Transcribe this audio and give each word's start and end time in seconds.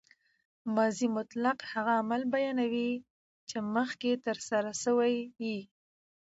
ماضي 0.75 1.07
مطلق 1.17 1.57
هغه 1.71 1.91
عمل 2.01 2.21
بیانوي، 2.33 2.91
چي 3.47 3.57
مخکښي 3.73 4.13
ترسره 4.25 4.71
سوی 4.83 5.13
يي. 5.45 5.57